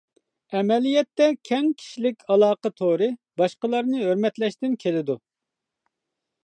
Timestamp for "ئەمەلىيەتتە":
0.59-1.27